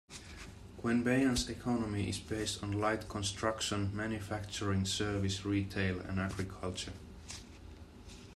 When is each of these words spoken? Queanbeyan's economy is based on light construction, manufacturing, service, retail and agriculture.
Queanbeyan's 0.81 1.47
economy 1.47 2.09
is 2.09 2.17
based 2.17 2.63
on 2.63 2.71
light 2.79 3.07
construction, 3.07 3.95
manufacturing, 3.95 4.83
service, 4.83 5.45
retail 5.45 5.99
and 5.99 6.19
agriculture. 6.19 6.93